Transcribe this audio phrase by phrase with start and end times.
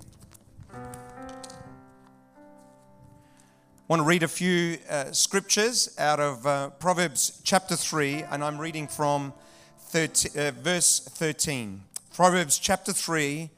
[3.89, 8.59] Want to read a few uh, scriptures out of uh, Proverbs chapter 3, and I'm
[8.59, 9.33] reading from
[9.79, 11.81] 13, uh, verse 13.
[12.13, 13.49] Proverbs chapter 3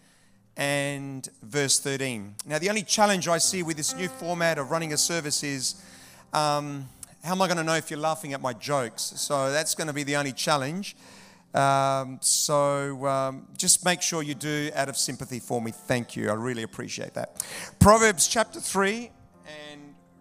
[0.57, 2.37] and verse 13.
[2.47, 5.83] Now, the only challenge I see with this new format of running a service is
[6.33, 6.89] um,
[7.25, 9.03] how am I going to know if you're laughing at my jokes?
[9.17, 10.95] So that's going to be the only challenge.
[11.55, 15.73] Um, so um, just make sure you do out of sympathy for me.
[15.73, 16.31] Thank you.
[16.31, 17.45] I really appreciate that.
[17.81, 19.20] Proverbs chapter 3 and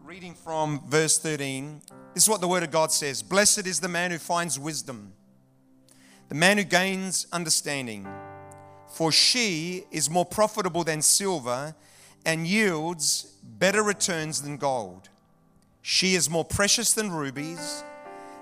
[0.10, 1.82] reading from verse 13.
[2.16, 5.14] This is what the word of God says Blessed is the man who finds wisdom,
[6.30, 8.08] the man who gains understanding.
[8.88, 11.76] For she is more profitable than silver
[12.26, 15.10] and yields better returns than gold.
[15.84, 17.84] She is more precious than rubies.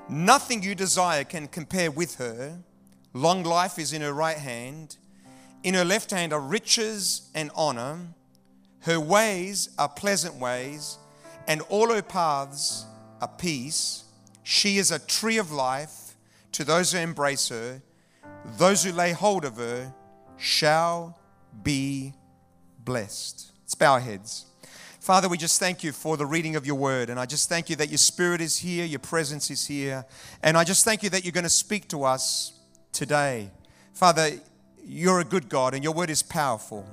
[0.08, 2.60] Nothing you desire can compare with her.
[3.12, 4.96] Long life is in her right hand.
[5.64, 8.00] In her left hand are riches and honor.
[8.84, 10.98] Her ways are pleasant ways,
[11.48, 12.86] and all her paths
[13.22, 14.04] are peace.
[14.44, 16.16] She is a tree of life
[16.52, 17.82] to those who embrace her.
[18.58, 19.94] Those who lay hold of her
[20.38, 21.20] shall
[21.64, 22.14] be
[22.84, 23.52] blessed.
[23.64, 24.46] Let's bow our heads.
[25.00, 27.10] Father, we just thank you for the reading of your word.
[27.10, 30.06] And I just thank you that your spirit is here, your presence is here.
[30.44, 32.60] And I just thank you that you're going to speak to us
[32.92, 33.52] today.
[33.94, 34.32] Father,
[34.84, 36.86] you're a good God and your word is powerful.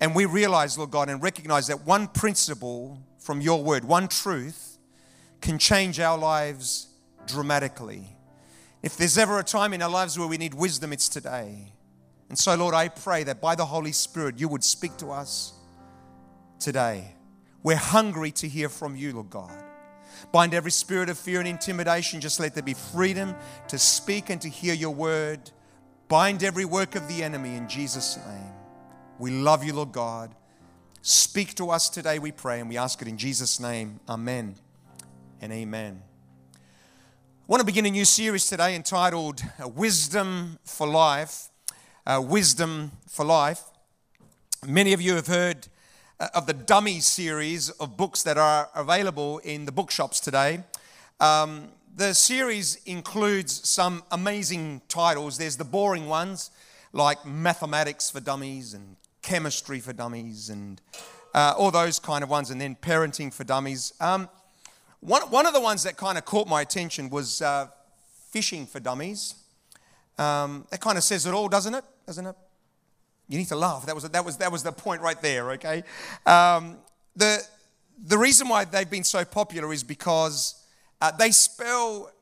[0.00, 4.78] And we realize, Lord God, and recognize that one principle from your word, one truth,
[5.40, 6.86] can change our lives
[7.26, 8.04] dramatically.
[8.84, 11.72] If there's ever a time in our lives where we need wisdom, it's today.
[12.28, 15.54] And so, Lord, I pray that by the Holy Spirit, you would speak to us
[16.60, 17.16] today.
[17.64, 19.60] We're hungry to hear from you, Lord God.
[20.30, 22.20] Bind every spirit of fear and intimidation.
[22.20, 23.34] Just let there be freedom
[23.66, 25.50] to speak and to hear your word.
[26.06, 28.52] Bind every work of the enemy in Jesus' name.
[29.18, 30.32] We love you, Lord God.
[31.08, 34.00] Speak to us today, we pray, and we ask it in Jesus' name.
[34.08, 34.56] Amen
[35.40, 36.02] and amen.
[36.56, 36.58] I
[37.46, 41.48] want to begin a new series today entitled uh, Wisdom for Life.
[42.04, 43.62] Uh, Wisdom for Life.
[44.66, 45.68] Many of you have heard
[46.18, 50.64] uh, of the Dummy series of books that are available in the bookshops today.
[51.20, 55.38] Um, the series includes some amazing titles.
[55.38, 56.50] There's the boring ones
[56.92, 60.80] like Mathematics for Dummies and Chemistry for Dummies and
[61.34, 63.92] uh, all those kind of ones, and then Parenting for Dummies.
[64.00, 64.28] Um,
[65.00, 67.66] one, one of the ones that kind of caught my attention was uh,
[68.30, 69.34] Fishing for Dummies.
[70.16, 71.84] Um, that kind of says it all, doesn't it?
[72.06, 72.36] Doesn't it?
[73.28, 73.84] You need to laugh.
[73.86, 75.82] That was, that was, that was the point right there, okay?
[76.24, 76.78] Um,
[77.16, 77.42] the,
[77.98, 80.64] the reason why they've been so popular is because
[81.00, 82.12] uh, they spell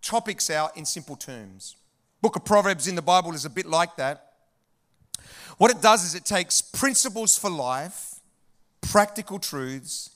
[0.00, 1.76] topics out in simple terms.
[2.22, 4.33] Book of Proverbs in the Bible is a bit like that.
[5.58, 8.20] What it does is it takes principles for life,
[8.80, 10.10] practical truths,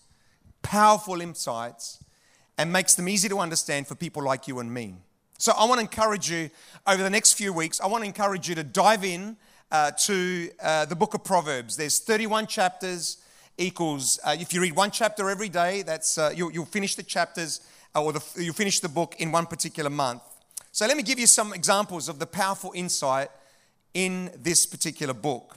[0.63, 2.03] powerful insights,
[2.57, 4.95] and makes them easy to understand for people like you and me.
[5.39, 6.51] So I want to encourage you
[6.87, 9.37] over the next few weeks, I want to encourage you to dive in
[9.71, 11.77] uh, to uh, the book of Proverbs.
[11.77, 13.19] There's 31 chapters,
[13.59, 17.03] equals, uh, if you read one chapter every day, that's, uh, you'll, you'll, finish the
[17.03, 17.61] chapters
[17.95, 20.23] uh, or the, you'll finish the book in one particular month.
[20.73, 23.31] So let me give you some examples of the powerful insight
[23.99, 25.57] in this particular book.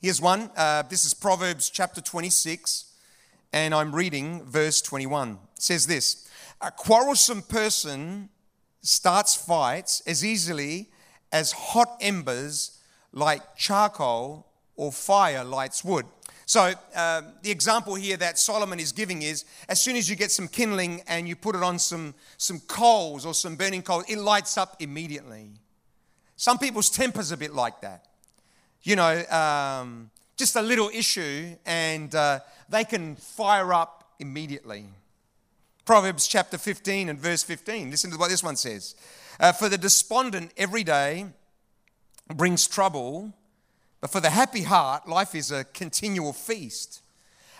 [0.00, 0.50] Here's one.
[0.56, 2.92] Uh, this is Proverbs chapter 26,
[3.52, 5.38] and I'm reading verse 21.
[5.54, 6.28] It says this
[6.60, 8.30] A quarrelsome person
[8.80, 10.90] starts fights as easily
[11.30, 12.80] as hot embers
[13.12, 16.06] like charcoal or fire lights wood.
[16.46, 20.32] So, uh, the example here that Solomon is giving is as soon as you get
[20.32, 24.18] some kindling and you put it on some, some coals or some burning coals, it
[24.18, 25.52] lights up immediately.
[26.36, 28.06] Some people's temper's a bit like that.
[28.82, 34.86] You know, um, just a little issue and uh, they can fire up immediately.
[35.84, 37.90] Proverbs chapter 15 and verse 15.
[37.90, 38.94] Listen to what this one says.
[39.38, 41.26] Uh, For the despondent every day
[42.34, 43.32] brings trouble,
[44.00, 47.02] but for the happy heart, life is a continual feast.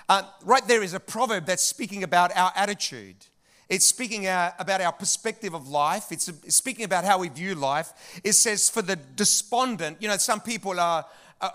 [0.09, 3.27] Uh, right there is a proverb that's speaking about our attitude.
[3.69, 6.13] It's speaking about our perspective of life.
[6.13, 8.21] It's, speaking about how we view life.
[8.23, 11.07] It says, for the despondent, you know, some people are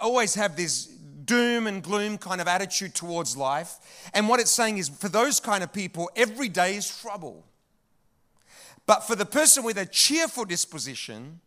[0.01, 4.09] always have this doom and gloom kind of attitude towards life.
[4.13, 7.45] And what it's saying is for those kind of people, every day is trouble.
[8.85, 11.41] But for the person with a cheerful disposition,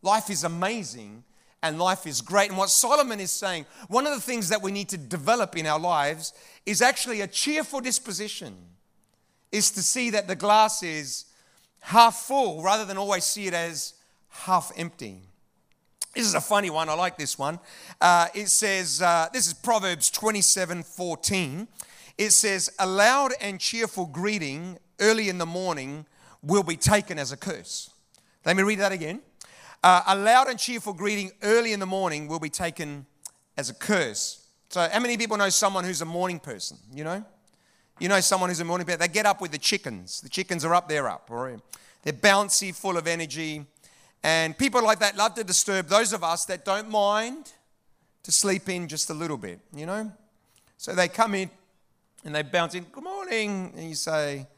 [0.00, 1.24] life is amazing
[1.62, 2.48] and life is great.
[2.48, 5.66] And what Solomon is saying, one of the things that we need to develop in
[5.66, 6.32] our lives
[6.64, 8.56] is actually a cheerful disposition,
[9.52, 11.26] is to see that the glass is
[11.80, 13.94] half full rather than always see it as
[14.28, 15.20] half empty.
[16.14, 16.88] This is a funny one.
[16.88, 17.58] I like this one.
[18.00, 21.68] Uh, it says, uh, this is Proverbs 27 14.
[22.18, 26.06] It says, A loud and cheerful greeting early in the morning
[26.42, 27.90] will be taken as a curse.
[28.44, 29.22] Let me read that again.
[29.82, 33.06] Uh, a loud and cheerful greeting early in the morning will be taken
[33.56, 34.46] as a curse.
[34.68, 36.78] So, how many people know someone who's a morning person?
[36.92, 37.24] You know?
[38.02, 38.98] You know someone who's a morning person?
[38.98, 40.20] They get up with the chickens.
[40.22, 41.30] The chickens are up, they're up.
[41.30, 41.56] Or
[42.02, 43.64] they're bouncy, full of energy.
[44.24, 47.52] And people like that love to disturb those of us that don't mind
[48.24, 50.10] to sleep in just a little bit, you know?
[50.78, 51.48] So they come in
[52.24, 53.72] and they bounce in, good morning.
[53.76, 54.48] And you say,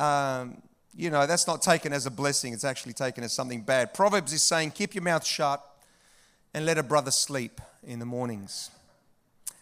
[0.00, 0.60] um,
[0.92, 3.94] you know, that's not taken as a blessing, it's actually taken as something bad.
[3.94, 5.64] Proverbs is saying, keep your mouth shut
[6.52, 8.68] and let a brother sleep in the mornings.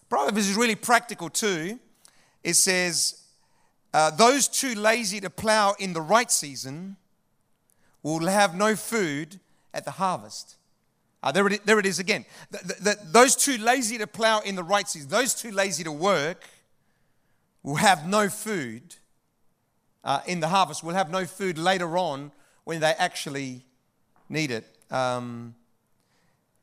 [0.08, 1.78] Proverbs is really practical too.
[2.42, 3.22] It says,
[3.92, 6.96] uh, those too lazy to plow in the right season
[8.02, 9.40] will have no food
[9.74, 10.56] at the harvest.
[11.22, 12.24] Uh, there, it, there it is again.
[12.50, 15.84] The, the, the, those too lazy to plow in the right season, those too lazy
[15.84, 16.44] to work,
[17.62, 18.94] will have no food
[20.04, 22.32] uh, in the harvest will have no food later on
[22.64, 23.64] when they actually
[24.28, 24.64] need it.
[24.90, 25.54] Um,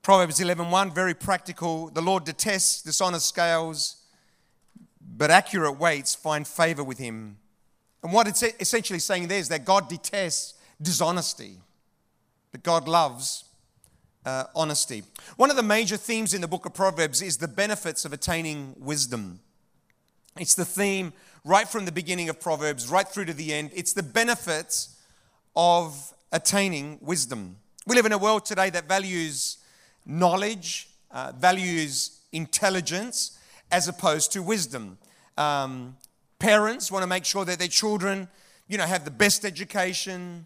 [0.01, 1.89] Proverbs 11:1, very practical.
[1.89, 3.98] The Lord detests dishonest scales,
[5.07, 7.37] but accurate weights find favor with him.
[8.03, 11.57] And what it's essentially saying there is that God detests dishonesty,
[12.51, 13.45] but God loves
[14.25, 15.03] uh, honesty.
[15.37, 18.75] One of the major themes in the book of Proverbs is the benefits of attaining
[18.77, 19.39] wisdom.
[20.39, 21.13] It's the theme
[21.43, 23.71] right from the beginning of Proverbs right through to the end.
[23.73, 24.97] It's the benefits
[25.55, 27.57] of attaining wisdom.
[27.87, 29.57] We live in a world today that values
[30.05, 33.37] knowledge, uh, values intelligence,
[33.71, 34.97] as opposed to wisdom.
[35.38, 35.97] Um,
[36.39, 38.27] parents want to make sure that their children,
[38.67, 40.45] you know, have the best education,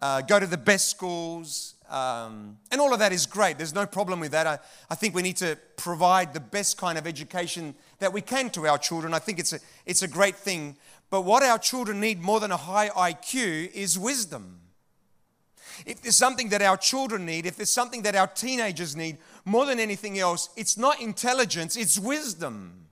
[0.00, 3.58] uh, go to the best schools, um, and all of that is great.
[3.58, 4.46] There's no problem with that.
[4.46, 4.58] I,
[4.90, 8.66] I think we need to provide the best kind of education that we can to
[8.66, 9.12] our children.
[9.14, 10.76] I think it's a, it's a great thing.
[11.10, 14.60] But what our children need more than a high IQ is wisdom.
[15.86, 19.66] If there's something that our children need, if there's something that our teenagers need more
[19.66, 22.86] than anything else, it's not intelligence, it's wisdom.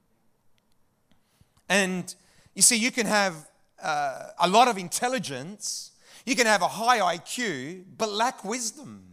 [1.68, 2.14] And
[2.54, 3.48] you see, you can have
[3.82, 5.92] uh, a lot of intelligence
[6.24, 9.04] you can have a high IQ but lack wisdom.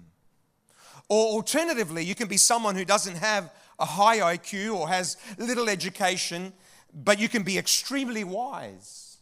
[1.07, 5.69] Or alternatively, you can be someone who doesn't have a high IQ or has little
[5.69, 6.53] education,
[6.93, 9.17] but you can be extremely wise.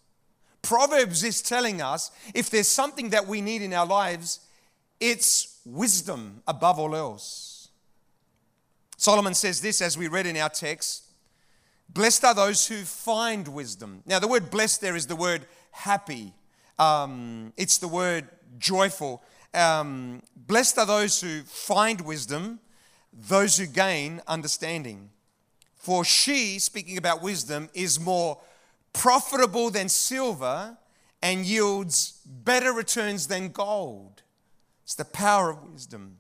[0.62, 4.42] Proverbs is telling us if there's something that we need in our lives,
[5.00, 7.57] it's wisdom above all else.
[8.98, 11.06] Solomon says this as we read in our text
[11.90, 14.04] Blessed are those who find wisdom.
[14.06, 16.34] Now, the word blessed there is the word happy
[16.80, 18.28] um, it's the word
[18.58, 19.24] joyful.
[19.54, 22.60] Um, blessed are those who find wisdom,
[23.12, 25.10] those who gain understanding.
[25.76, 28.40] For she, speaking about wisdom, is more
[28.94, 30.78] profitable than silver
[31.22, 34.22] and yields better returns than gold.
[34.84, 36.18] It's the power of wisdom.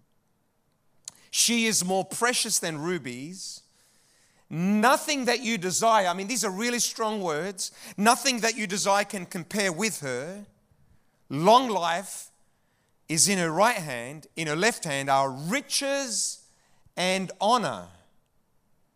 [1.32, 3.62] She is more precious than rubies
[4.50, 7.72] Nothing that you desire, I mean, these are really strong words.
[7.98, 10.46] Nothing that you desire can compare with her.
[11.30, 12.30] Long life
[13.10, 16.40] is in her right hand, in her left hand are riches
[16.96, 17.88] and honor.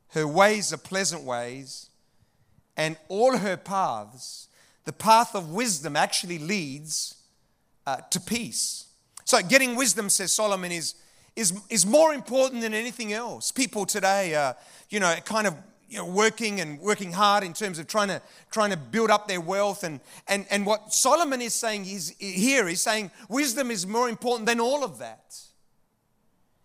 [0.09, 1.89] Her ways are pleasant ways,
[2.77, 4.47] and all her paths,
[4.85, 7.15] the path of wisdom actually leads
[7.85, 8.85] uh, to peace.
[9.25, 10.95] So, getting wisdom, says Solomon, is,
[11.35, 13.51] is, is more important than anything else.
[13.51, 14.55] People today are
[14.91, 15.55] you know, kind of
[15.89, 18.21] you know, working and working hard in terms of trying to
[18.51, 22.67] trying to build up their wealth and and and what Solomon is saying is here
[22.69, 25.37] is saying wisdom is more important than all of that.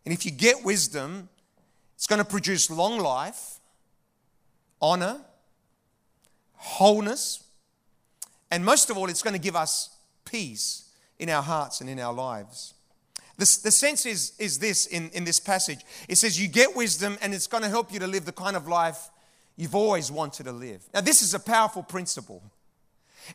[0.04, 1.28] And if you get wisdom,
[1.96, 3.58] it's going to produce long life,
[4.80, 5.20] honor,
[6.54, 7.42] wholeness,
[8.50, 9.90] and most of all, it's going to give us
[10.24, 12.74] peace in our hearts and in our lives.
[13.38, 17.18] The, the sense is, is this in, in this passage it says, You get wisdom,
[17.20, 19.10] and it's going to help you to live the kind of life
[19.56, 20.82] you've always wanted to live.
[20.94, 22.42] Now, this is a powerful principle.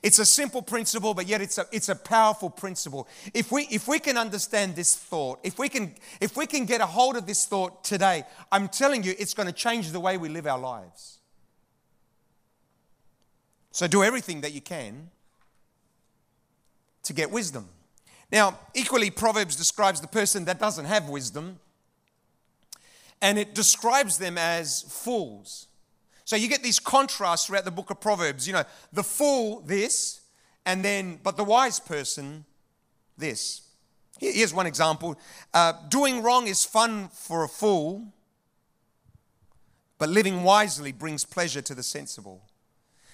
[0.01, 3.08] It's a simple principle, but yet it's a, it's a powerful principle.
[3.34, 6.79] If we, if we can understand this thought, if we, can, if we can get
[6.79, 10.17] a hold of this thought today, I'm telling you, it's going to change the way
[10.17, 11.20] we live our lives.
[13.72, 15.10] So do everything that you can
[17.03, 17.67] to get wisdom.
[18.32, 21.60] Now, equally, Proverbs describes the person that doesn't have wisdom,
[23.22, 25.68] and it describes them as fools.
[26.24, 28.48] So you get these contrasts throughout the book of Proverbs.
[28.48, 30.22] You know, the fool, this,
[30.66, 32.46] and then, but the wise person,
[33.18, 33.62] this.
[34.18, 35.20] Here's one example
[35.54, 38.06] uh, Doing wrong is fun for a fool,
[39.98, 42.42] but living wisely brings pleasure to the sensible.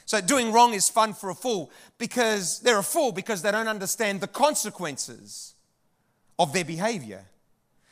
[0.08, 3.68] So doing wrong is fun for a fool because they're a fool because they don't
[3.68, 5.54] understand the consequences
[6.40, 7.26] of their behavior.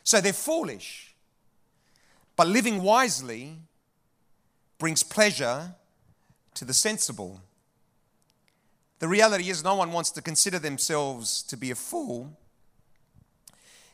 [0.05, 1.13] So they're foolish.
[2.37, 3.57] But living wisely
[4.77, 5.75] brings pleasure
[6.53, 7.41] to the sensible.
[8.99, 12.31] The reality is, no one wants to consider themselves to be a fool.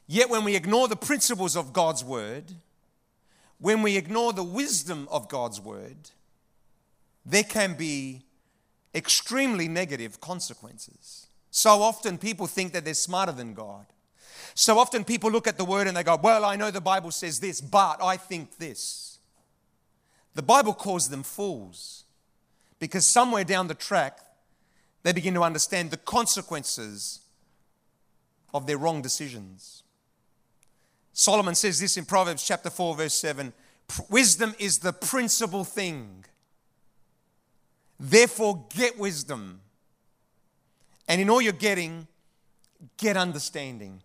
[0.06, 2.54] Yet, when we ignore the principles of God's word,
[3.58, 6.12] when we ignore the wisdom of God's word,
[7.26, 8.24] there can be
[8.94, 11.28] extremely negative consequences.
[11.50, 13.86] So often people think that they're smarter than God.
[14.54, 17.12] So often people look at the word and they go, Well, I know the Bible
[17.12, 19.20] says this, but I think this.
[20.34, 22.06] The Bible calls them fools
[22.80, 24.20] because somewhere down the track,
[25.04, 27.20] they begin to understand the consequences
[28.54, 29.84] of their wrong decisions.
[31.14, 33.54] Solomon says this in Proverbs chapter 4, verse 7
[34.10, 36.21] Wisdom is the principal thing.
[38.02, 39.62] Therefore, get wisdom.
[41.08, 42.08] And in all you're getting,
[42.98, 44.02] get understanding.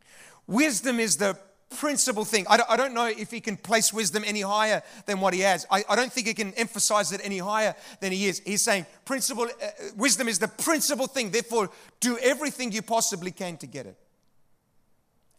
[0.46, 1.38] Wisdom is the
[1.78, 2.44] principal thing.
[2.48, 5.66] I don't, know if he can place wisdom any higher than what he has.
[5.70, 8.42] I, don't think he can emphasize it any higher than he is.
[8.44, 11.30] He's saying principle, uh, wisdom is the principal thing.
[11.30, 13.96] Therefore, do everything you possibly can to get it.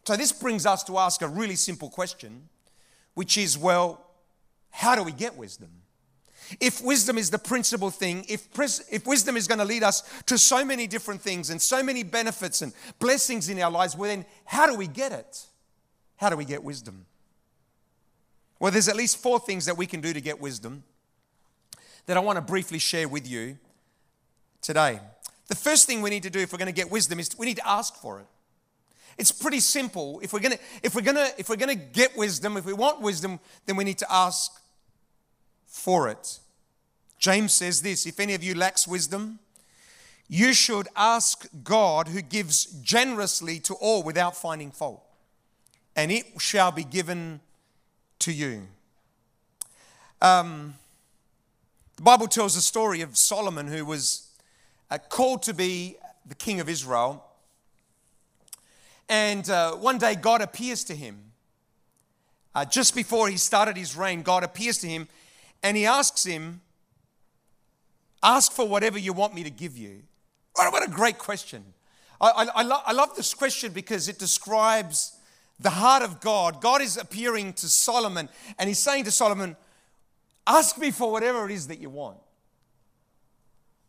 [0.05, 2.49] So this brings us to ask a really simple question,
[3.13, 4.03] which is, well,
[4.71, 5.69] how do we get wisdom?
[6.59, 8.47] If wisdom is the principal thing, if,
[8.91, 12.03] if wisdom is going to lead us to so many different things and so many
[12.03, 15.45] benefits and blessings in our lives, well, then how do we get it?
[16.17, 17.05] How do we get wisdom?
[18.59, 20.83] Well, there's at least four things that we can do to get wisdom
[22.05, 23.57] that I want to briefly share with you
[24.61, 24.99] today.
[25.47, 27.45] The first thing we need to do if we're going to get wisdom is we
[27.45, 28.25] need to ask for it.
[29.17, 30.19] It's pretty simple.
[30.21, 32.65] If we're going to if we're going to if we're going to get wisdom, if
[32.65, 34.51] we want wisdom, then we need to ask
[35.67, 36.39] for it.
[37.19, 39.39] James says this, if any of you lacks wisdom,
[40.27, 45.03] you should ask God who gives generously to all without finding fault
[45.97, 47.41] and it shall be given
[48.19, 48.67] to you.
[50.21, 50.75] Um,
[51.95, 54.29] the Bible tells the story of Solomon, who was
[54.91, 57.25] uh, called to be the king of Israel.
[59.09, 61.17] And uh, one day, God appears to him.
[62.53, 65.07] Uh, just before he started his reign, God appears to him
[65.63, 66.61] and he asks him,
[68.23, 70.01] Ask for whatever you want me to give you.
[70.55, 71.63] What a great question.
[72.19, 75.15] I, I, I, lo- I love this question because it describes
[75.59, 76.61] the heart of God.
[76.61, 79.55] God is appearing to Solomon and he's saying to Solomon,
[80.47, 82.17] Ask me for whatever it is that you want.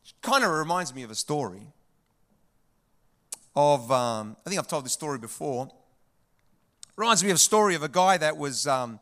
[0.04, 1.62] It kind of reminds me of a story
[3.54, 5.70] of, um, I think I've told this story before.
[6.96, 8.98] Reminds me of a story of a guy that was um,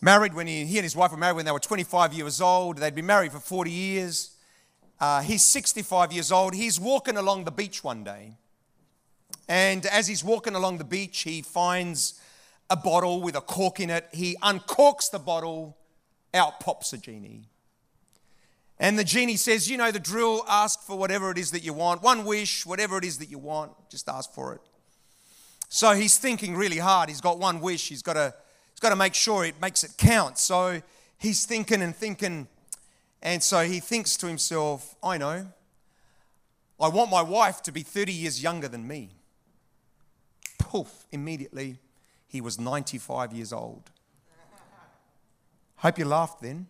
[0.00, 2.78] married when he, he and his wife were married when they were 25 years old.
[2.78, 4.36] They'd been married for 40 years.
[4.98, 6.54] Uh, he's 65 years old.
[6.54, 8.36] He's walking along the beach one day
[9.50, 12.20] and as he's walking along the beach, he finds
[12.70, 14.06] a bottle with a cork in it.
[14.12, 15.76] He uncorks the bottle,
[16.32, 17.48] out pops a genie.
[18.78, 21.72] And the genie says, You know the drill, ask for whatever it is that you
[21.72, 22.00] want.
[22.00, 24.60] One wish, whatever it is that you want, just ask for it.
[25.68, 27.08] So he's thinking really hard.
[27.08, 28.32] He's got one wish, he's got to,
[28.80, 30.38] he's got to make sure it makes it count.
[30.38, 30.80] So
[31.18, 32.48] he's thinking and thinking.
[33.20, 35.46] And so he thinks to himself, I know,
[36.80, 39.10] I want my wife to be 30 years younger than me
[40.70, 41.78] poof, immediately
[42.28, 43.90] he was 95 years old.
[45.76, 46.68] Hope you laughed then.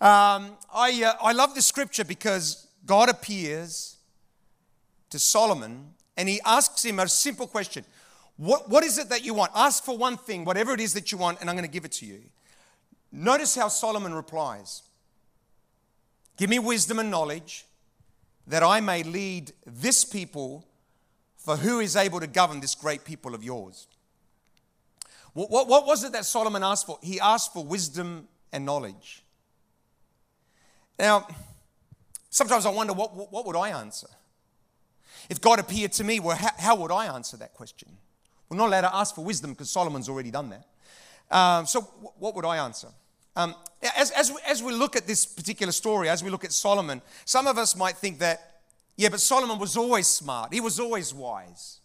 [0.00, 3.96] Um, I, uh, I love the scripture because God appears
[5.08, 7.84] to Solomon and he asks him a simple question
[8.40, 9.52] what, what is it that you want?
[9.54, 11.84] Ask for one thing, whatever it is that you want, and I'm going to give
[11.84, 12.20] it to you.
[13.12, 14.82] Notice how Solomon replies
[16.36, 17.66] Give me wisdom and knowledge
[18.46, 20.66] that I may lead this people
[21.36, 23.86] for who is able to govern this great people of yours?
[25.32, 26.98] What, what, what, was it that Solomon asked for?
[27.02, 29.22] He asked for wisdom and knowledge.
[30.98, 31.26] Now,
[32.30, 34.06] Sometimes I wonder what, what would I answer?
[35.28, 37.96] If God appeared to me, well, how, how would I answer that question?
[38.50, 40.66] We're not allowed to ask for wisdom because Solomon's already done that.
[41.34, 42.88] Um, so, w- what would I answer?
[43.36, 43.54] Um,
[43.96, 47.00] as, as, we, as we look at this particular story, as we look at Solomon,
[47.24, 48.62] some of us might think that,
[48.96, 51.78] yeah, but Solomon was always smart, he was always wise.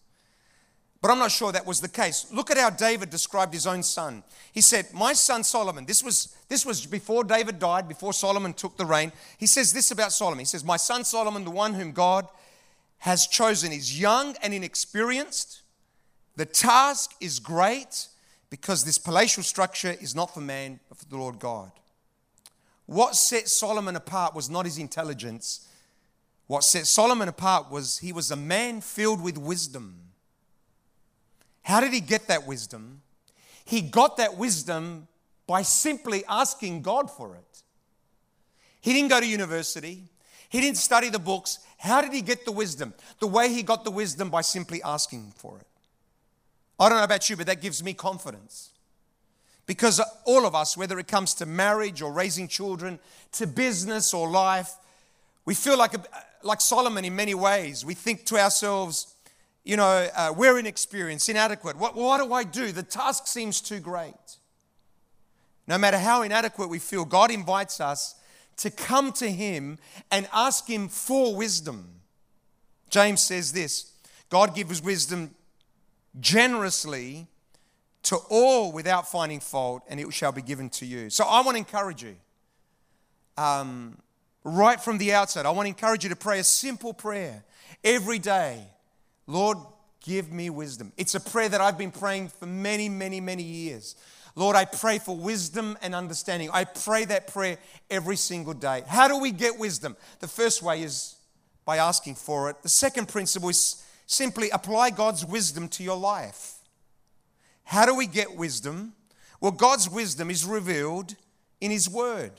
[1.02, 2.26] But I'm not sure that was the case.
[2.34, 4.24] Look at how David described his own son.
[4.52, 8.76] He said, My son Solomon, this was, this was before David died, before Solomon took
[8.76, 9.12] the reign.
[9.38, 10.40] He says this about Solomon.
[10.40, 12.28] He says, My son Solomon, the one whom God
[13.00, 15.62] has chosen, is young and inexperienced.
[16.36, 18.08] The task is great
[18.50, 21.72] because this palatial structure is not for man, but for the Lord God.
[22.86, 25.68] What set Solomon apart was not his intelligence.
[26.48, 29.96] What set Solomon apart was he was a man filled with wisdom.
[31.64, 33.02] How did he get that wisdom?
[33.64, 35.08] He got that wisdom
[35.48, 37.64] by simply asking God for it.
[38.82, 40.04] He didn't go to university.
[40.50, 41.60] He didn't study the books.
[41.80, 42.94] How did he get the wisdom?
[43.20, 45.68] The way he got the wisdom by simply asking for it.
[46.80, 48.72] I don't know about you, but that gives me confidence.
[49.66, 53.00] Because all of us, whether it comes to marriage or raising children,
[53.34, 54.74] to business or life,
[55.46, 56.04] we feel like, a,
[56.44, 57.84] like Solomon in many ways.
[57.84, 59.16] We think to ourselves,
[59.64, 61.78] you know, uh, we're inexperienced, inadequate.
[61.78, 62.72] What, what do I do?
[62.72, 64.14] The task seems too great.
[65.68, 68.16] No matter how inadequate we feel, God invites us
[68.58, 69.80] to come to Him
[70.12, 72.02] and ask Him for wisdom.
[72.90, 73.92] James says this
[74.30, 75.34] God gives wisdom
[76.20, 77.28] generously
[78.04, 81.10] to all without finding fault, and it shall be given to you.
[81.10, 82.16] So I want to encourage you.
[83.38, 83.98] Um,
[84.44, 87.44] right from the outset, I want to encourage you to pray a simple prayer
[87.84, 88.68] every day
[89.28, 89.58] Lord,
[90.02, 90.92] give me wisdom.
[90.98, 93.96] It's a prayer that I've been praying for many, many, many years.
[94.36, 96.50] Lord, I pray for wisdom and understanding.
[96.54, 97.58] I pray that prayer
[97.90, 98.84] every single day.
[98.86, 99.96] How do we get wisdom?
[100.20, 101.16] The first way is
[101.64, 102.62] by asking for it.
[102.62, 106.56] The second principle is simply apply God's wisdom to your life.
[107.64, 108.94] How do we get wisdom?
[109.42, 111.16] Well, God's wisdom is revealed
[111.60, 112.32] in His Word.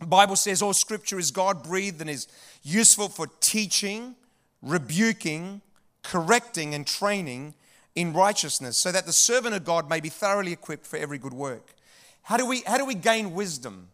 [0.00, 2.28] The Bible says all scripture is God breathed and is
[2.62, 4.14] useful for teaching,
[4.62, 5.60] rebuking,
[6.02, 7.54] correcting, and training
[7.94, 11.32] in righteousness, so that the servant of God may be thoroughly equipped for every good
[11.32, 11.74] work.
[12.22, 13.88] How do we, how do we gain wisdom?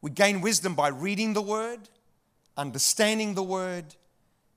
[0.00, 1.88] We gain wisdom by reading the word,
[2.56, 3.94] understanding the word,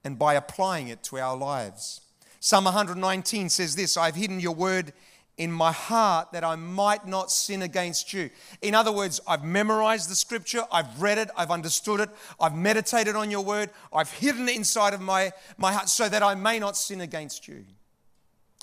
[0.03, 2.01] and by applying it to our lives.
[2.39, 4.93] Psalm 119 says this I've hidden your word
[5.39, 8.29] in my heart that I might not sin against you.
[8.61, 12.09] In other words, I've memorized the scripture, I've read it, I've understood it,
[12.39, 16.21] I've meditated on your word, I've hidden it inside of my, my heart so that
[16.21, 17.65] I may not sin against you.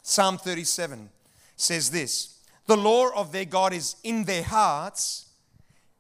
[0.03, 1.09] Psalm 37
[1.57, 5.27] says this The law of their God is in their hearts,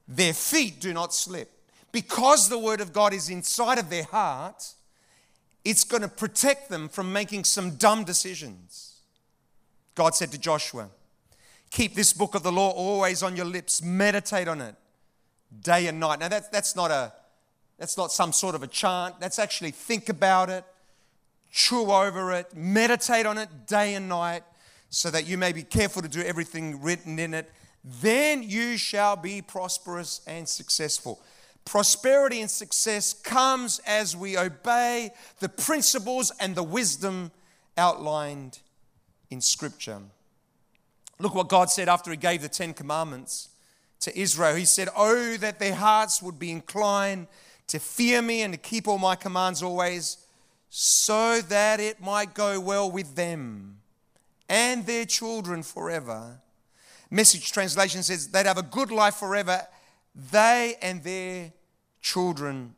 [0.06, 1.50] their feet do not slip.
[1.90, 4.74] Because the word of God is inside of their heart,
[5.66, 9.00] it's going to protect them from making some dumb decisions.
[9.96, 10.88] God said to Joshua,
[11.70, 14.76] Keep this book of the law always on your lips, meditate on it
[15.60, 16.20] day and night.
[16.20, 17.12] Now, that, that's, not a,
[17.78, 20.64] that's not some sort of a chant, that's actually think about it,
[21.50, 24.44] chew over it, meditate on it day and night,
[24.88, 27.50] so that you may be careful to do everything written in it.
[27.82, 31.20] Then you shall be prosperous and successful.
[31.66, 37.32] Prosperity and success comes as we obey the principles and the wisdom
[37.76, 38.60] outlined
[39.30, 40.00] in Scripture.
[41.18, 43.48] Look what God said after He gave the Ten Commandments
[44.00, 44.54] to Israel.
[44.54, 47.26] He said, Oh, that their hearts would be inclined
[47.66, 50.18] to fear me and to keep all my commands always,
[50.70, 53.78] so that it might go well with them
[54.48, 56.40] and their children forever.
[57.10, 59.66] Message translation says they'd have a good life forever,
[60.32, 61.52] they and their
[62.00, 62.74] children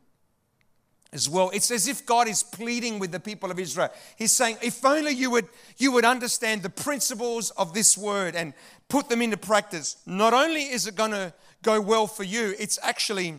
[1.11, 1.49] as well.
[1.51, 3.89] It's as if God is pleading with the people of Israel.
[4.15, 5.47] He's saying, if only you would,
[5.77, 8.53] you would understand the principles of this word and
[8.89, 12.77] put them into practice, not only is it going to go well for you, it's
[12.83, 13.35] actually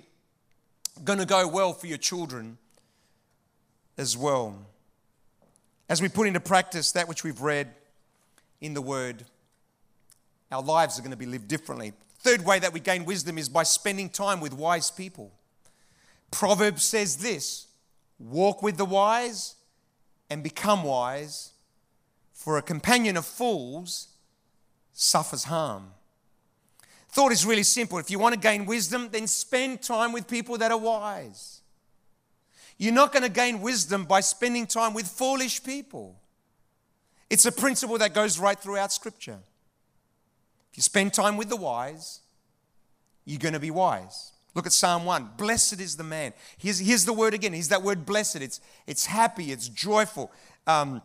[1.04, 2.58] going to go well for your children
[3.96, 4.56] as well.
[5.88, 7.68] As we put into practice that which we've read
[8.60, 9.24] in the word,
[10.50, 11.92] our lives are going to be lived differently.
[12.22, 15.32] Third way that we gain wisdom is by spending time with wise people.
[16.30, 17.66] Proverbs says this
[18.18, 19.54] walk with the wise
[20.28, 21.52] and become wise,
[22.34, 24.08] for a companion of fools
[24.92, 25.92] suffers harm.
[27.08, 27.98] Thought is really simple.
[27.98, 31.62] If you want to gain wisdom, then spend time with people that are wise.
[32.76, 36.20] You're not going to gain wisdom by spending time with foolish people.
[37.30, 39.38] It's a principle that goes right throughout Scripture.
[40.70, 42.20] If you spend time with the wise,
[43.24, 44.32] you're going to be wise.
[44.54, 45.30] Look at Psalm 1.
[45.36, 46.32] Blessed is the man.
[46.58, 47.52] Here's, here's the word again.
[47.52, 48.36] Here's that word blessed.
[48.36, 50.32] It's, it's happy, it's joyful.
[50.66, 51.02] Um,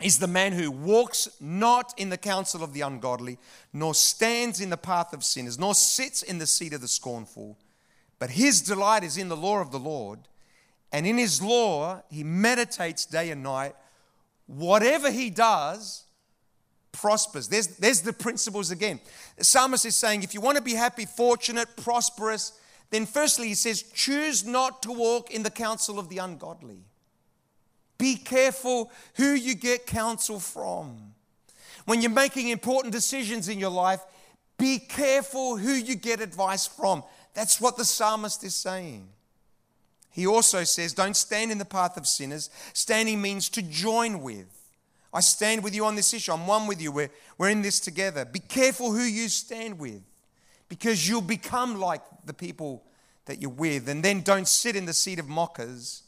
[0.00, 3.38] is the man who walks not in the counsel of the ungodly,
[3.72, 7.58] nor stands in the path of sinners, nor sits in the seat of the scornful.
[8.18, 10.20] But his delight is in the law of the Lord,
[10.92, 13.74] and in his law he meditates day and night.
[14.46, 16.04] Whatever he does
[16.92, 17.48] prospers.
[17.48, 19.00] There's, there's the principles again.
[19.36, 22.52] The psalmist is saying if you want to be happy, fortunate, prosperous,
[22.90, 26.80] then firstly he says, choose not to walk in the counsel of the ungodly.
[27.98, 31.14] Be careful who you get counsel from.
[31.84, 34.00] When you're making important decisions in your life,
[34.58, 37.02] be careful who you get advice from.
[37.34, 39.08] That's what the psalmist is saying.
[40.10, 42.50] He also says, Don't stand in the path of sinners.
[42.72, 44.57] Standing means to join with.
[45.12, 46.32] I stand with you on this issue.
[46.32, 46.92] I'm one with you.
[46.92, 48.24] We're, we're in this together.
[48.24, 50.02] Be careful who you stand with
[50.68, 52.84] because you'll become like the people
[53.24, 53.88] that you're with.
[53.88, 56.02] And then don't sit in the seat of mockers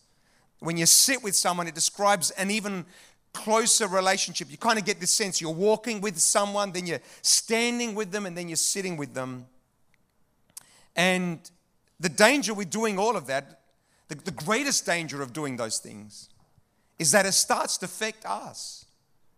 [0.60, 2.84] when you sit with someone, it describes an even
[3.32, 4.50] closer relationship.
[4.50, 8.26] You kind of get this sense you're walking with someone, then you're standing with them,
[8.26, 9.46] and then you're sitting with them.
[10.94, 11.38] And
[11.98, 13.60] the danger with doing all of that,
[14.08, 16.28] the, the greatest danger of doing those things,
[16.98, 18.84] is that it starts to affect us.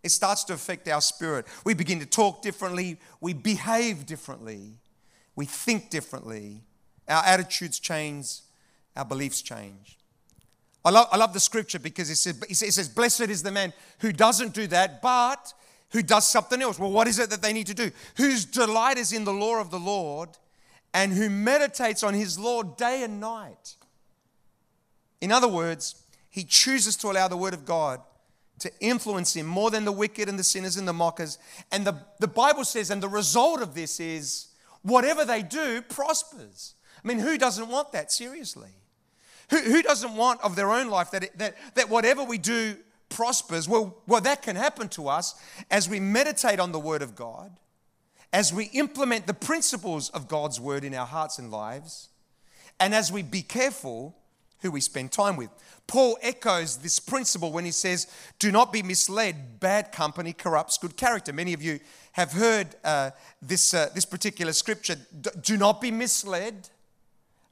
[0.02, 1.46] It starts to affect our spirit.
[1.64, 4.72] We begin to talk differently, we behave differently,
[5.36, 6.60] we think differently,
[7.08, 8.40] our attitudes change,
[8.96, 9.98] our beliefs change.
[10.84, 13.72] I love, I love the scripture because it says, it says, Blessed is the man
[14.00, 15.52] who doesn't do that, but
[15.90, 16.78] who does something else.
[16.78, 17.90] Well, what is it that they need to do?
[18.16, 20.30] Whose delight is in the law of the Lord
[20.92, 23.76] and who meditates on his law day and night.
[25.20, 28.00] In other words, he chooses to allow the word of God
[28.62, 31.38] to influence him more than the wicked and the sinners and the mockers.
[31.70, 34.48] And the, the Bible says, and the result of this is
[34.82, 36.74] whatever they do prospers.
[37.02, 38.70] I mean, who doesn't want that seriously?
[39.50, 42.76] Who, who doesn't want of their own life that, it, that, that whatever we do
[43.08, 43.68] prospers?
[43.68, 45.34] Well, well, that can happen to us
[45.70, 47.50] as we meditate on the Word of God,
[48.32, 52.08] as we implement the principles of God's Word in our hearts and lives,
[52.80, 54.16] and as we be careful
[54.62, 55.50] who we spend time with.
[55.86, 58.06] Paul echoes this principle when he says,
[58.38, 59.60] Do not be misled.
[59.60, 61.32] Bad company corrupts good character.
[61.32, 61.80] Many of you
[62.12, 64.96] have heard uh, this, uh, this particular scripture.
[65.42, 66.70] Do not be misled.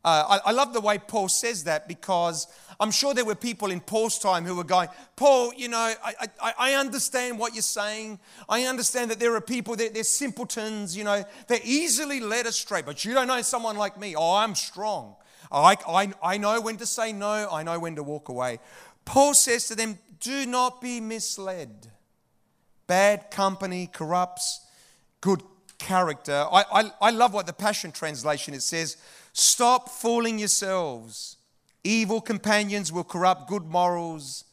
[0.03, 2.47] Uh, I, I, love the way Paul says that because
[2.79, 6.15] I'm sure there were people in Paul's time who were going, Paul, you know, I,
[6.41, 8.19] I, I understand what you're saying.
[8.49, 12.81] I understand that there are people, they're, they're simpletons, you know, they're easily led astray,
[12.81, 14.17] but you don't know someone like me.
[14.17, 15.17] Oh, I'm strong.
[15.51, 18.61] I, I, I know when to say no, I know when to walk away.
[19.05, 21.89] Paul says to them, do not be misled.
[22.87, 24.61] Bad company corrupts
[25.21, 25.43] good
[25.79, 26.47] character.
[26.53, 28.97] I, I, I love what the Passion Translation it says
[29.33, 31.37] Stop fooling yourselves.
[31.85, 34.45] Evil companions will corrupt good morals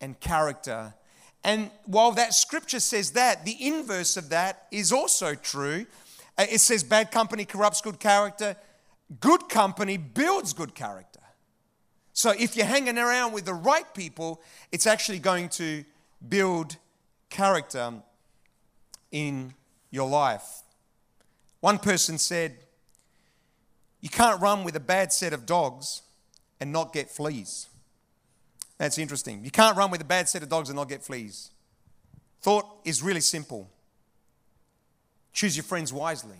[0.00, 0.94] and character.
[1.44, 5.86] And while that scripture says that, the inverse of that is also true.
[6.36, 8.56] Uh, it says bad company corrupts good character,
[9.18, 11.20] good company builds good character.
[12.12, 15.84] So if you're hanging around with the right people, it's actually going to
[16.28, 16.76] build
[17.30, 17.94] character
[19.10, 19.54] in
[19.90, 20.62] your life.
[21.60, 22.56] One person said,
[24.00, 26.02] you can't run with a bad set of dogs
[26.60, 27.68] and not get fleas.
[28.78, 29.44] That's interesting.
[29.44, 31.50] You can't run with a bad set of dogs and not get fleas.
[32.40, 33.70] Thought is really simple.
[35.32, 36.38] Choose your friends wisely.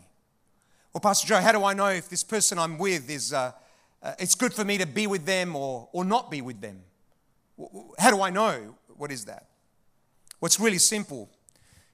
[0.93, 3.53] Well, Pastor Joe, how do I know if this person I'm with is, uh,
[4.03, 6.83] uh, it's good for me to be with them or, or not be with them?
[7.99, 8.75] How do I know?
[8.97, 9.47] What is that?
[10.43, 11.29] It's really simple.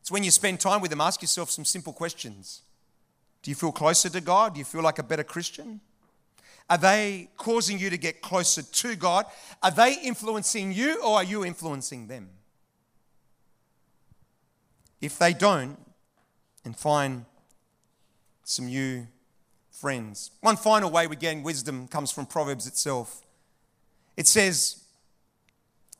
[0.01, 2.63] It's when you spend time with them, ask yourself some simple questions.
[3.43, 4.55] Do you feel closer to God?
[4.55, 5.81] Do you feel like a better Christian?
[6.71, 9.27] Are they causing you to get closer to God?
[9.63, 12.31] Are they influencing you or are you influencing them?
[15.01, 15.79] If they don't,
[16.67, 17.25] and find
[18.47, 19.09] some new
[19.73, 20.31] friends.
[20.41, 23.23] One final way we gain wisdom comes from Proverbs itself.
[24.17, 24.85] It says,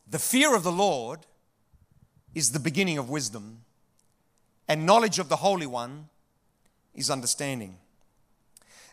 [0.09, 1.21] The fear of the Lord
[2.37, 3.63] is the beginning of wisdom,
[4.69, 6.09] and knowledge of the Holy One
[6.95, 7.79] is understanding.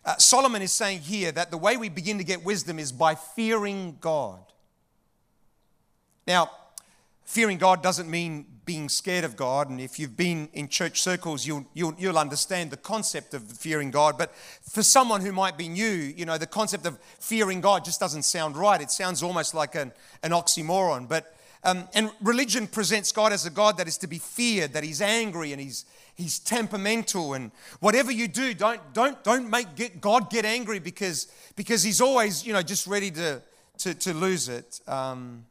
[0.04, 3.14] Uh, Solomon is saying here that the way we begin to get wisdom is by
[3.14, 4.42] fearing God.
[6.26, 6.50] Now,
[7.24, 11.46] fearing God doesn't mean being scared of God, and if you've been in church circles,
[11.46, 14.18] you'll, you'll, you'll understand the concept of fearing God.
[14.18, 18.00] But for someone who might be new, you know, the concept of fearing God just
[18.00, 18.82] doesn't sound right.
[18.82, 19.92] It sounds almost like an,
[20.24, 21.08] an oxymoron.
[21.08, 24.84] But um, and religion presents God as a God that is to be feared, that
[24.84, 30.00] He's angry and He's he's temperamental and whatever you do don't don't don't make get,
[30.00, 33.42] god get angry because because he's always you know just ready to
[33.78, 35.44] to, to lose it um,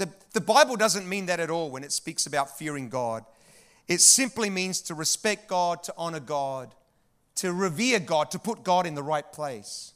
[0.00, 3.24] the, the bible doesn't mean that at all when it speaks about fearing god.
[3.86, 6.74] It simply means to respect god to honor god
[7.36, 9.94] to revere god to put god in the right place.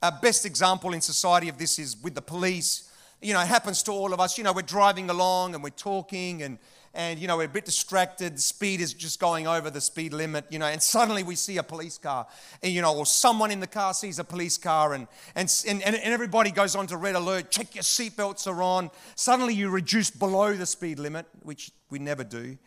[0.00, 2.90] A best example in society of this is with the police.
[3.20, 4.38] You know, it happens to all of us.
[4.38, 6.58] You know, we're driving along and we're talking and
[6.94, 8.40] and you know we're a bit distracted.
[8.40, 11.62] Speed is just going over the speed limit you know and suddenly we see a
[11.62, 12.26] police car
[12.62, 15.82] and you know or someone in the car sees a police car and and and,
[15.82, 18.90] and everybody goes on to red alert check your seatbelts are on.
[19.14, 22.58] Suddenly you reduce below the speed limit which we never do.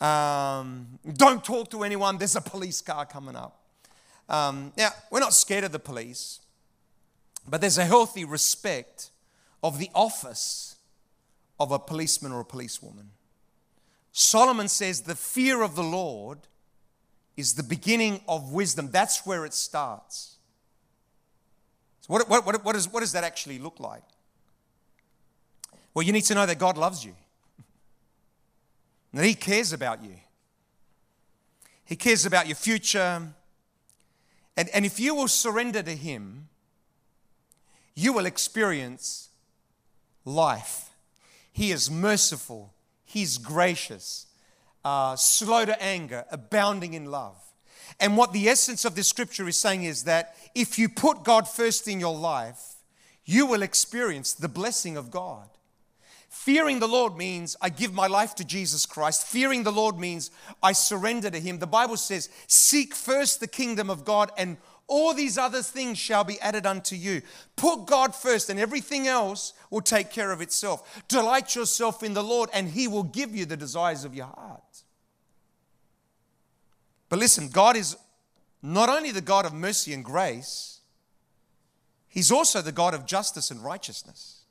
[0.00, 2.16] Um, don't talk to anyone.
[2.16, 3.60] There's a police car coming up.
[4.28, 6.40] Um, now we're not scared of the police
[7.48, 9.10] but there's a healthy respect
[9.62, 10.76] of the office
[11.58, 13.10] of a policeman or a policewoman.
[14.20, 16.40] Solomon says the fear of the Lord
[17.38, 18.90] is the beginning of wisdom.
[18.90, 20.36] That's where it starts.
[22.02, 24.02] So, what, what, what, what, is, what does that actually look like?
[25.94, 27.14] Well, you need to know that God loves you,
[29.14, 30.16] that He cares about you,
[31.86, 33.22] He cares about your future.
[34.54, 36.48] And, and if you will surrender to Him,
[37.94, 39.30] you will experience
[40.26, 40.90] life.
[41.52, 42.74] He is merciful,
[43.10, 44.26] He's gracious,
[44.84, 47.34] uh, slow to anger, abounding in love.
[47.98, 51.48] And what the essence of this scripture is saying is that if you put God
[51.48, 52.76] first in your life,
[53.24, 55.48] you will experience the blessing of God.
[56.28, 59.26] Fearing the Lord means I give my life to Jesus Christ.
[59.26, 60.30] Fearing the Lord means
[60.62, 61.58] I surrender to Him.
[61.58, 64.56] The Bible says, Seek first the kingdom of God and
[64.90, 67.22] all these other things shall be added unto you.
[67.54, 71.02] Put God first, and everything else will take care of itself.
[71.06, 74.82] Delight yourself in the Lord, and He will give you the desires of your heart.
[77.08, 77.96] But listen, God is
[78.62, 80.80] not only the God of mercy and grace,
[82.08, 84.42] He's also the God of justice and righteousness.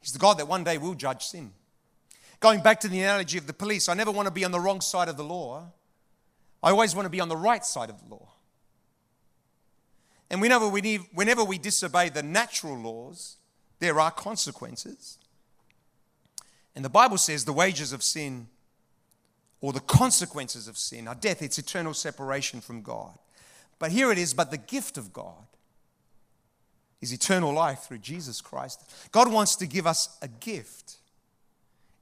[0.00, 1.52] He's the God that one day will judge sin.
[2.40, 4.60] Going back to the analogy of the police, I never want to be on the
[4.60, 5.70] wrong side of the law.
[6.60, 8.28] I always want to be on the right side of the law.
[10.30, 13.36] And whenever we, need, whenever we disobey the natural laws,
[13.78, 15.18] there are consequences.
[16.74, 18.48] And the Bible says the wages of sin
[19.60, 23.18] or the consequences of sin are death, it's eternal separation from God.
[23.78, 25.46] But here it is, but the gift of God
[27.00, 28.90] is eternal life through Jesus Christ.
[29.12, 30.96] God wants to give us a gift.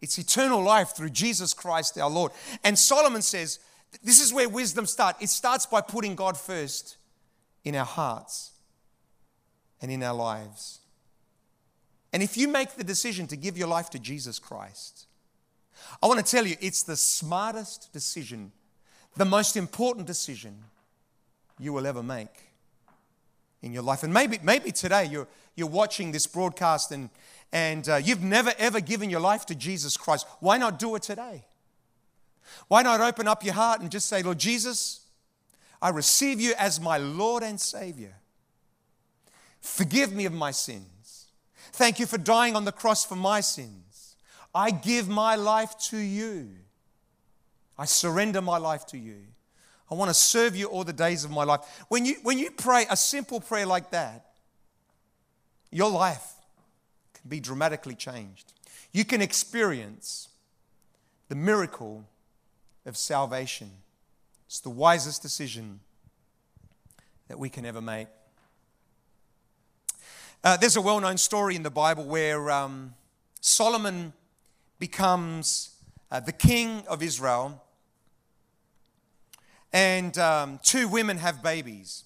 [0.00, 2.32] It's eternal life through Jesus Christ our Lord.
[2.62, 3.58] And Solomon says,
[4.02, 5.22] this is where wisdom starts.
[5.22, 6.96] It starts by putting God first
[7.64, 8.52] in our hearts
[9.80, 10.80] and in our lives.
[12.12, 15.06] And if you make the decision to give your life to Jesus Christ,
[16.02, 18.52] I want to tell you it's the smartest decision,
[19.16, 20.56] the most important decision
[21.58, 22.28] you will ever make
[23.62, 24.02] in your life.
[24.02, 27.10] And maybe, maybe today you're, you're watching this broadcast and,
[27.52, 30.26] and uh, you've never ever given your life to Jesus Christ.
[30.40, 31.44] Why not do it today?
[32.68, 35.03] Why not open up your heart and just say, Lord Jesus,
[35.84, 38.14] I receive you as my Lord and Savior.
[39.60, 41.26] Forgive me of my sins.
[41.72, 44.16] Thank you for dying on the cross for my sins.
[44.54, 46.48] I give my life to you.
[47.76, 49.24] I surrender my life to you.
[49.90, 51.60] I want to serve you all the days of my life.
[51.88, 54.24] When you, when you pray a simple prayer like that,
[55.70, 56.32] your life
[57.12, 58.54] can be dramatically changed.
[58.90, 60.30] You can experience
[61.28, 62.06] the miracle
[62.86, 63.70] of salvation.
[64.54, 65.80] It's the wisest decision
[67.26, 68.06] that we can ever make.
[70.44, 72.94] Uh, there's a well known story in the Bible where um,
[73.40, 74.12] Solomon
[74.78, 75.74] becomes
[76.12, 77.64] uh, the king of Israel,
[79.72, 82.04] and um, two women have babies.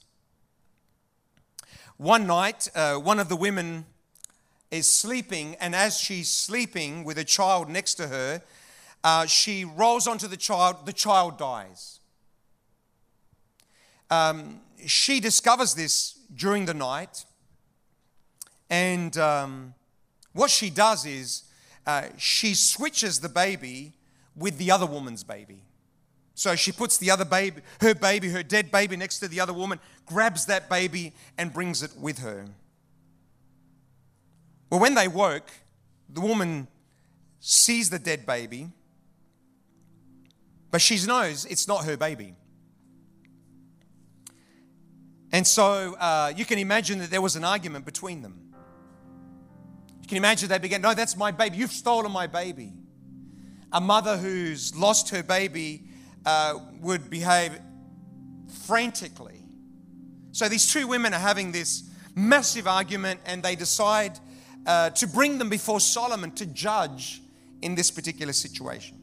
[1.98, 3.84] One night, uh, one of the women
[4.70, 8.40] is sleeping, and as she's sleeping with a child next to her,
[9.04, 11.97] uh, she rolls onto the child, the child dies.
[14.10, 17.24] Um, she discovers this during the night,
[18.70, 19.74] and um,
[20.32, 21.44] what she does is
[21.86, 23.92] uh, she switches the baby
[24.36, 25.62] with the other woman's baby.
[26.34, 29.52] So she puts the other baby, her baby, her dead baby next to the other
[29.52, 32.44] woman, grabs that baby and brings it with her.
[34.70, 35.50] Well, when they woke,
[36.08, 36.68] the woman
[37.40, 38.68] sees the dead baby,
[40.70, 42.34] but she knows it's not her baby.
[45.32, 48.52] And so uh, you can imagine that there was an argument between them.
[50.02, 51.58] You can imagine they began, No, that's my baby.
[51.58, 52.72] You've stolen my baby.
[53.72, 55.84] A mother who's lost her baby
[56.24, 57.58] uh, would behave
[58.66, 59.42] frantically.
[60.32, 64.18] So these two women are having this massive argument and they decide
[64.66, 67.22] uh, to bring them before Solomon to judge
[67.62, 68.96] in this particular situation.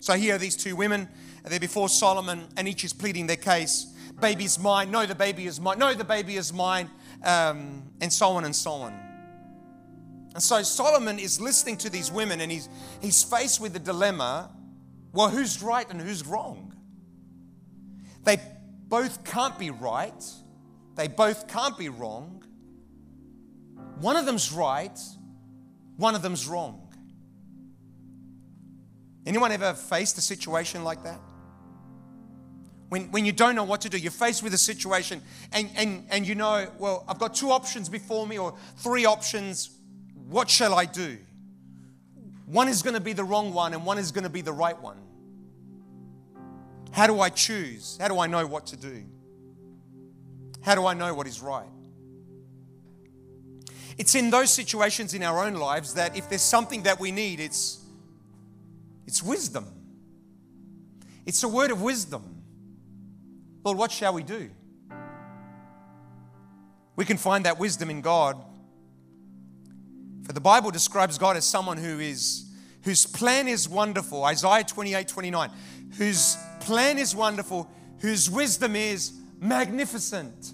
[0.00, 1.08] So here are these two women,
[1.44, 3.93] they're before Solomon, and each is pleading their case.
[4.20, 4.90] Baby's mine.
[4.90, 5.78] No, the baby is mine.
[5.78, 6.90] No, the baby is mine.
[7.22, 8.92] Um, and so on and so on.
[10.34, 12.68] And so Solomon is listening to these women and he's,
[13.00, 14.50] he's faced with the dilemma
[15.14, 16.74] well, who's right and who's wrong?
[18.24, 18.38] They
[18.88, 20.24] both can't be right,
[20.96, 22.42] they both can't be wrong.
[24.00, 24.98] One of them's right,
[25.96, 26.80] one of them's wrong.
[29.24, 31.20] Anyone ever faced a situation like that?
[32.94, 36.06] When, when you don't know what to do, you're faced with a situation and, and,
[36.10, 39.70] and you know, well, I've got two options before me or three options.
[40.28, 41.18] What shall I do?
[42.46, 44.52] One is going to be the wrong one and one is going to be the
[44.52, 44.96] right one.
[46.92, 47.98] How do I choose?
[48.00, 49.02] How do I know what to do?
[50.62, 51.66] How do I know what is right?
[53.98, 57.40] It's in those situations in our own lives that if there's something that we need,
[57.40, 57.84] it's,
[59.04, 59.66] it's wisdom.
[61.26, 62.33] It's a word of wisdom.
[63.64, 64.50] Lord, what shall we do?
[66.96, 68.36] We can find that wisdom in God
[70.24, 72.50] for the Bible describes God as someone who is
[72.82, 74.24] whose plan is wonderful.
[74.24, 75.50] Isaiah 28, 29.
[75.96, 80.52] Whose plan is wonderful, whose wisdom is magnificent.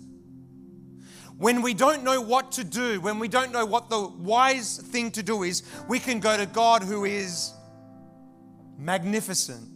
[1.38, 5.11] When we don't know what to do, when we don't know what the wise thing
[5.12, 7.53] to do is, we can go to God who is
[8.77, 9.66] magnificent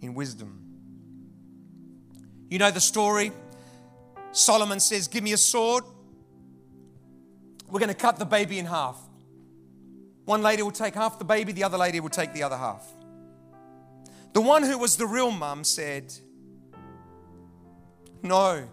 [0.00, 0.63] in wisdom.
[2.48, 3.32] You know the story?
[4.32, 5.84] Solomon says, Give me a sword
[7.74, 8.96] we're going to cut the baby in half.
[10.26, 12.86] One lady will take half the baby, the other lady will take the other half.
[14.32, 16.14] The one who was the real mum said,
[18.22, 18.68] No.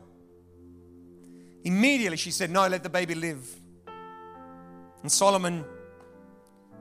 [1.64, 3.44] Immediately she said, No, let the baby live.
[5.02, 5.66] And Solomon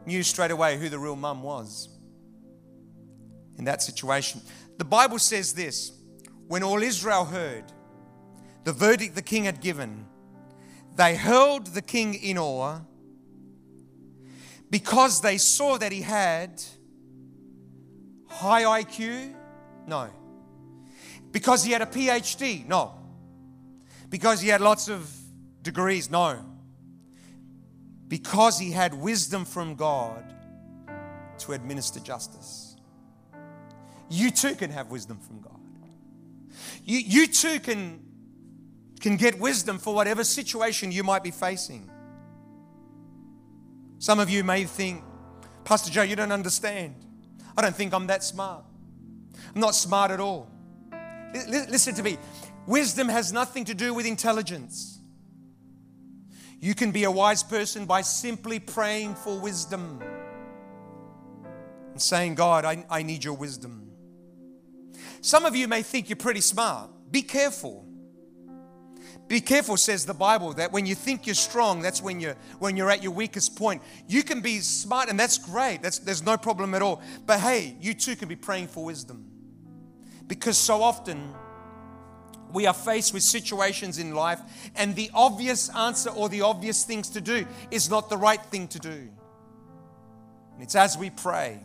[0.04, 1.88] knew straight away who the real mum was
[3.56, 4.42] in that situation.
[4.76, 5.92] The Bible says this
[6.50, 7.62] when all Israel heard
[8.64, 10.04] the verdict the king had given,
[10.96, 12.80] they held the king in awe
[14.68, 16.60] because they saw that he had
[18.26, 19.32] high IQ?
[19.86, 20.10] No.
[21.30, 22.66] Because he had a PhD?
[22.66, 22.94] No.
[24.08, 25.08] Because he had lots of
[25.62, 26.10] degrees?
[26.10, 26.44] No.
[28.08, 30.24] Because he had wisdom from God
[31.38, 32.74] to administer justice.
[34.08, 35.59] You too can have wisdom from God.
[36.90, 38.00] You, you too can
[39.00, 41.88] can get wisdom for whatever situation you might be facing.
[43.98, 45.04] Some of you may think,
[45.64, 46.96] Pastor Joe, you don't understand.
[47.56, 48.64] I don't think I'm that smart.
[49.54, 50.50] I'm not smart at all.
[50.92, 52.18] L- listen to me.
[52.66, 54.98] Wisdom has nothing to do with intelligence.
[56.58, 60.02] You can be a wise person by simply praying for wisdom
[61.92, 63.89] and saying, God, I, I need your wisdom.
[65.20, 66.90] Some of you may think you're pretty smart.
[67.10, 67.86] Be careful.
[69.28, 72.76] Be careful, says the Bible, that when you think you're strong, that's when you're when
[72.76, 73.80] you're at your weakest point.
[74.08, 75.82] You can be smart, and that's great.
[75.82, 77.00] That's there's no problem at all.
[77.26, 79.30] But hey, you too can be praying for wisdom.
[80.26, 81.32] Because so often
[82.52, 84.40] we are faced with situations in life,
[84.74, 88.66] and the obvious answer or the obvious things to do is not the right thing
[88.68, 89.08] to do.
[90.54, 91.60] And it's as we pray,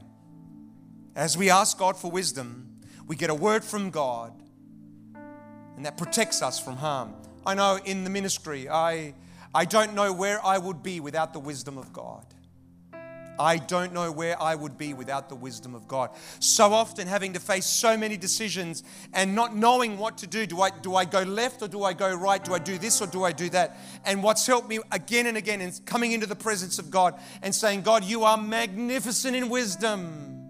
[1.16, 2.75] as we ask God for wisdom,
[3.08, 4.34] we get a word from God,
[5.76, 7.14] and that protects us from harm.
[7.46, 9.14] I know in the ministry, I,
[9.54, 12.26] I don't know where I would be without the wisdom of God.
[13.38, 16.12] I don't know where I would be without the wisdom of God.
[16.40, 20.46] So often having to face so many decisions and not knowing what to do.
[20.46, 22.44] Do I, do I go left or do I go right?
[22.44, 23.78] Do I do this or do I do that?
[24.06, 27.54] And what's helped me again and again is coming into the presence of God and
[27.54, 30.45] saying, God, you are magnificent in wisdom.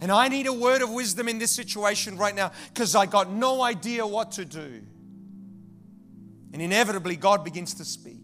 [0.00, 3.30] And I need a word of wisdom in this situation right now because I got
[3.30, 4.82] no idea what to do.
[6.52, 8.22] And inevitably, God begins to speak.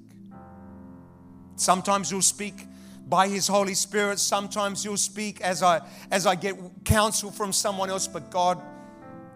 [1.57, 2.67] Sometimes He'll speak
[3.09, 4.19] by His Holy Spirit.
[4.19, 8.63] Sometimes He'll speak as I, as I get counsel from someone else, but God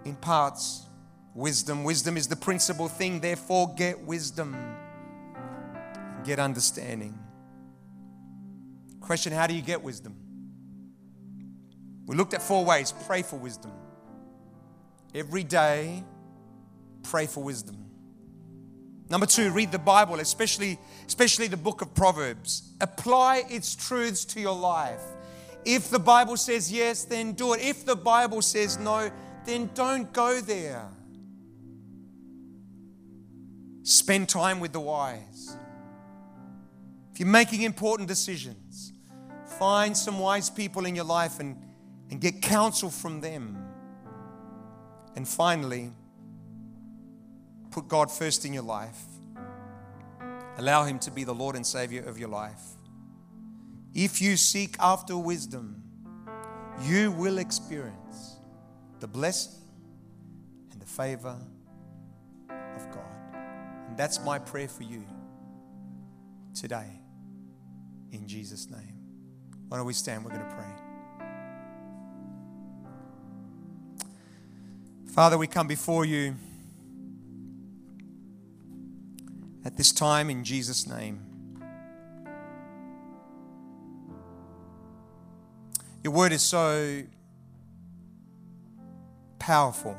[0.04, 0.86] imparts
[1.34, 1.84] wisdom.
[1.84, 4.56] Wisdom is the principal thing, therefore, get wisdom.
[6.24, 7.18] Get understanding.
[9.00, 10.27] Question How do you get wisdom?
[12.08, 13.70] We looked at four ways pray for wisdom.
[15.14, 16.02] Every day,
[17.02, 17.76] pray for wisdom.
[19.10, 22.72] Number two, read the Bible, especially, especially the book of Proverbs.
[22.80, 25.02] Apply its truths to your life.
[25.66, 27.60] If the Bible says yes, then do it.
[27.60, 29.10] If the Bible says no,
[29.44, 30.88] then don't go there.
[33.82, 35.56] Spend time with the wise.
[37.12, 38.92] If you're making important decisions,
[39.58, 41.56] find some wise people in your life and,
[42.10, 43.64] and get counsel from them.
[45.14, 45.90] And finally,
[47.70, 49.00] put God first in your life.
[50.56, 52.62] Allow Him to be the Lord and Savior of your life.
[53.94, 55.82] If you seek after wisdom,
[56.82, 58.36] you will experience
[59.00, 59.60] the blessing
[60.72, 61.36] and the favor
[62.48, 63.36] of God.
[63.88, 65.04] And that's my prayer for you
[66.54, 67.00] today.
[68.12, 68.94] In Jesus' name.
[69.68, 70.24] Why don't we stand?
[70.24, 70.87] We're going to pray.
[75.18, 76.36] Father, we come before you
[79.64, 81.20] at this time in Jesus' name.
[86.04, 87.02] Your word is so
[89.40, 89.98] powerful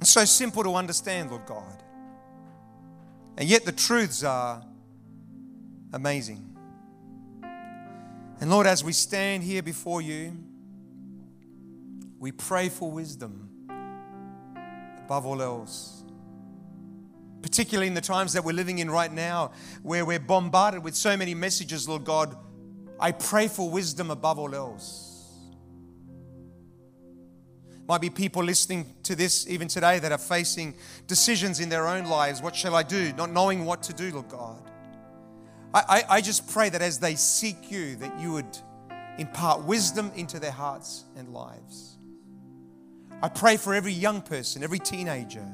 [0.00, 1.84] and so simple to understand, Lord God.
[3.38, 4.60] And yet the truths are
[5.92, 6.56] amazing.
[8.40, 10.36] And Lord, as we stand here before you,
[12.18, 13.50] we pray for wisdom
[15.04, 16.02] above all else.
[17.42, 21.16] Particularly in the times that we're living in right now, where we're bombarded with so
[21.16, 22.36] many messages, Lord God,
[23.00, 25.08] I pray for wisdom above all else.
[27.88, 30.74] Might be people listening to this even today that are facing
[31.08, 32.40] decisions in their own lives.
[32.40, 33.12] What shall I do?
[33.14, 34.70] Not knowing what to do, Lord God.
[35.74, 38.56] I, I, I just pray that as they seek you, that you would
[39.18, 41.98] impart wisdom into their hearts and lives.
[43.22, 45.46] I pray for every young person, every teenager.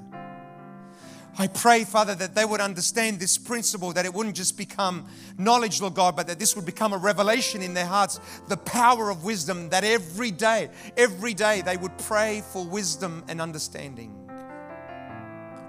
[1.40, 5.06] I pray, Father, that they would understand this principle, that it wouldn't just become
[5.36, 9.10] knowledge, Lord God, but that this would become a revelation in their hearts, the power
[9.10, 14.12] of wisdom, that every day, every day they would pray for wisdom and understanding.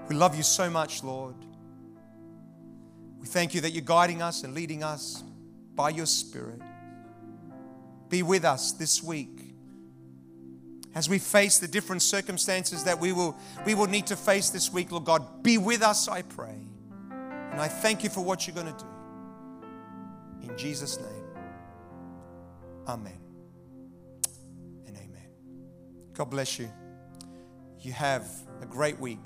[0.08, 1.36] We love you so much, Lord.
[3.20, 5.22] We thank you that you're guiding us and leading us
[5.76, 6.60] by your Spirit.
[8.08, 9.39] Be with us this week
[10.94, 14.72] as we face the different circumstances that we will, we will need to face this
[14.72, 15.42] week, Lord God.
[15.42, 16.56] Be with us, I pray.
[17.52, 20.50] And I thank you for what you're going to do.
[20.50, 21.24] In Jesus' name,
[22.88, 23.20] Amen
[24.86, 25.28] and Amen.
[26.14, 26.68] God bless you.
[27.80, 28.26] You have
[28.60, 29.20] a great week.